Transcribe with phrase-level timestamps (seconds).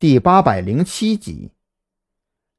[0.00, 1.52] 第八百零七集。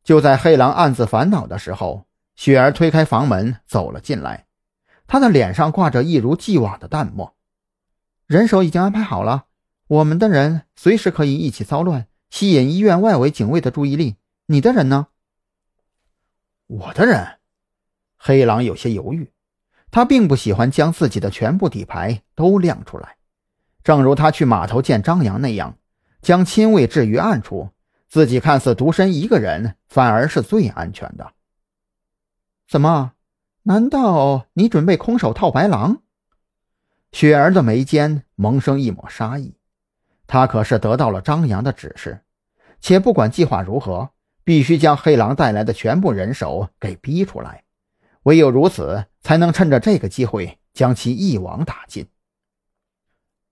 [0.03, 4.45] 就在黑狼暗自烦恼的时候，雪儿推开房门走了进来，
[5.07, 7.35] 她的脸上挂着一如既往的淡漠。
[8.27, 9.45] 人手已经安排好了，
[9.87, 14.17] 我们的人随时可以一起骚乱，吸引医院外围警卫的注意力。
[14.45, 15.07] 你的人呢？
[16.67, 17.39] 我的人，
[18.17, 19.31] 黑狼有些犹豫，
[19.89, 23.17] 他并不喜欢将自己的全部底牌都亮出来，
[23.83, 25.79] 正如他去码头见张扬那样。
[26.21, 27.69] 将亲卫置于暗处，
[28.07, 31.33] 自己看似独身一个人，反而是最安全的。
[32.67, 33.13] 怎么？
[33.63, 36.01] 难道你准备空手套白狼？
[37.11, 39.55] 雪儿的眉间萌生一抹杀意。
[40.25, 42.21] 她可是得到了张扬的指示，
[42.79, 44.09] 且不管计划如何，
[44.43, 47.63] 必须将黑狼带来的全部人手给逼出来。
[48.23, 52.07] 唯有如此，才能趁着这个机会将其一网打尽。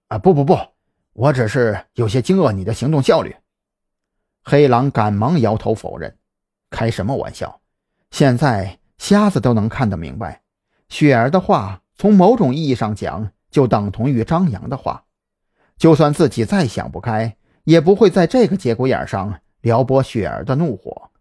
[0.07, 0.17] 啊！
[0.17, 0.57] 不不不！
[1.19, 3.35] 我只是有些惊愕你的行动效率。
[4.41, 6.17] 黑狼赶忙摇头否认
[6.71, 7.59] ：“开什么玩笑？
[8.09, 10.44] 现在瞎子都能看得明白，
[10.88, 15.03] 雪儿的话从某种意义上讲就等同于张扬的话。
[15.77, 17.35] 就算自己再想不开，
[17.66, 21.11] 也不会在这个节骨眼上撩拨雪儿的怒火。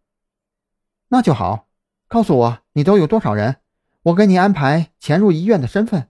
[1.09, 1.67] 那就好，
[2.07, 3.57] 告诉我你都有多少人，
[4.05, 6.09] 我给你安排潜入医院的身份。”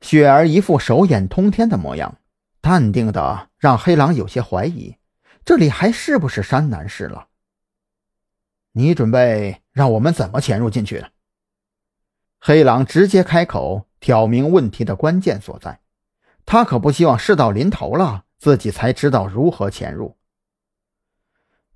[0.00, 2.16] 雪儿一副手眼通天的模样。
[2.64, 4.96] 淡定的让黑狼有些怀疑，
[5.44, 7.26] 这里还是不是山南市了？
[8.72, 11.04] 你准备让我们怎么潜入进去？
[12.40, 15.80] 黑狼直接开口挑明问题的关键所在，
[16.46, 20.16] 他可不希望事到临头了自己才知道如何潜入。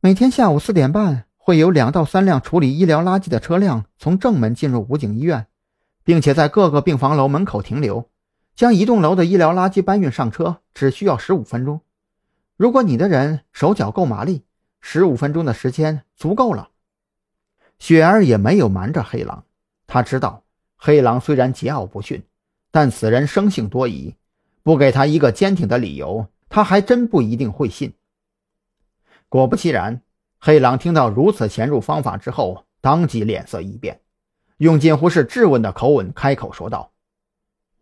[0.01, 5.49] 每天下午四点半会有两到三辆处理医疗垃圾的车辆从正门进入武警医院，
[6.03, 8.09] 并且在各个病房楼门口停留。
[8.59, 11.81] 将一栋楼的医疗垃圾搬运上车只需要十五分钟。
[12.57, 14.43] 如果你的人手脚够麻利，
[14.81, 16.71] 十五分钟的时间足够了。
[17.79, 19.45] 雪儿也没有瞒着黑狼，
[19.87, 20.43] 他知道
[20.77, 22.25] 黑狼虽然桀骜不驯，
[22.73, 24.17] 但此人生性多疑，
[24.65, 27.95] 不给他一个坚挺的理由，他还真不一定会信。
[29.29, 30.03] 果不其然，
[30.41, 34.01] 黑狼听到如此潜入方法之后，当即脸色一变，
[34.57, 36.91] 用近乎是质问的口吻开口说道。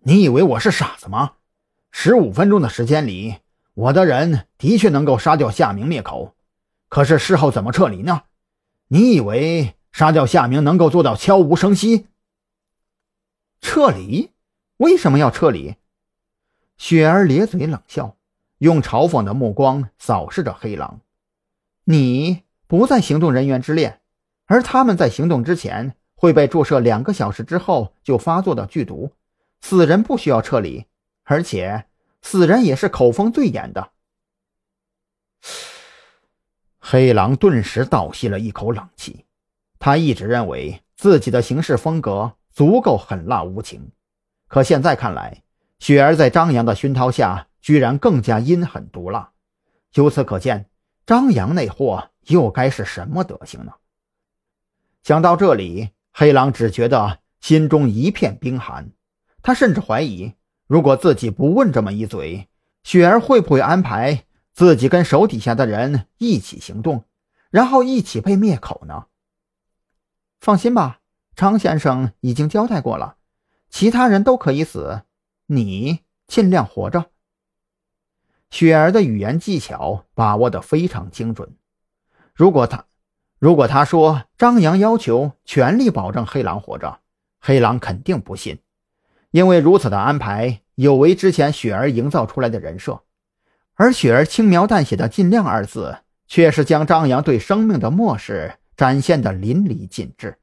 [0.08, 1.32] 你以为我是傻子吗？
[1.90, 3.38] 十五分钟的时间里，
[3.74, 6.36] 我的人的确能够杀掉夏明灭口，
[6.88, 8.22] 可是事后怎么撤离呢？
[8.86, 12.06] 你以为杀掉夏明能够做到悄无声息？
[13.60, 14.30] 撤离？
[14.76, 15.74] 为什么要撤离？
[16.78, 18.14] 雪儿咧嘴冷笑，
[18.58, 21.00] 用嘲讽的目光扫视着黑狼。
[21.82, 24.00] 你不在行动人员之列，
[24.44, 29.10] 而他们在行动之前会被注射两个小时之后就发作的剧毒。
[29.68, 30.86] 死人不需要撤离，
[31.24, 31.86] 而且
[32.22, 33.90] 死人也是口风最严的。
[36.78, 39.26] 黑狼顿时倒吸了一口冷气，
[39.80, 43.90] 他一直认为自己的行事风格足够狠辣无情，
[44.46, 45.42] 可现在看来，
[45.80, 49.32] 雪儿在张扬的熏陶下，居然更加阴狠毒辣。
[49.94, 50.70] 由此可见，
[51.04, 53.72] 张扬那货又该是什么德行呢？
[55.02, 58.92] 想到这里，黑狼只觉得心中一片冰寒。
[59.46, 60.32] 他甚至怀疑，
[60.66, 62.48] 如果自己不问这么一嘴，
[62.82, 67.04] 雪儿会不会安排自己跟手底下的人一起行动，
[67.50, 69.06] 然后一起被灭口呢？
[70.40, 70.98] 放心吧，
[71.36, 73.18] 张先生已经交代过了，
[73.70, 75.02] 其他人都可以死，
[75.46, 77.12] 你尽量活着。
[78.50, 81.56] 雪儿的语言技巧把握的非常精准。
[82.34, 82.86] 如果他，
[83.38, 86.98] 如果他说张扬要求全力保证黑狼活着，
[87.38, 88.58] 黑狼肯定不信。
[89.36, 93.02] 因为如此的安排有违之前雪儿营造出来的人设，
[93.74, 100.38] 而雪儿轻描淡写的“尽量”二字，却是将张扬对生命的漠视展现的淋漓尽致。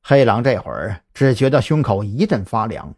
[0.00, 2.94] 黑狼这会儿只觉得胸口一阵发凉，“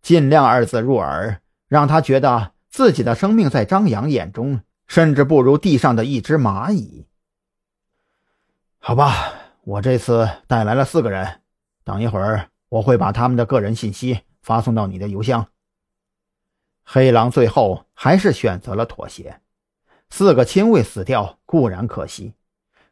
[0.00, 7.08] 尽量”二字入耳，让他觉得自己的生命在张扬眼中，甚至不如地上的一只蚂蚁。
[8.78, 9.34] 好吧，
[9.64, 11.40] 我这次带来了四个人，
[11.82, 12.50] 等一会儿。
[12.74, 15.46] 我会把他们的个人信息发送到你的邮箱。
[16.82, 19.40] 黑狼最后还是选择了妥协。
[20.10, 22.34] 四个亲卫死掉固然可惜，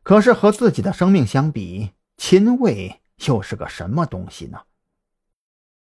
[0.05, 4.61] 可是和自己的生命相比，亲卫又是个什么东西呢？